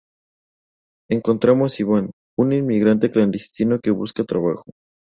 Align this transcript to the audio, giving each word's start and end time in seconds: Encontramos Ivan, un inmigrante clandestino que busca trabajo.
Encontramos 1.11 1.79
Ivan, 1.79 2.09
un 2.35 2.53
inmigrante 2.53 3.11
clandestino 3.11 3.79
que 3.81 3.91
busca 3.91 4.23
trabajo. 4.23 4.71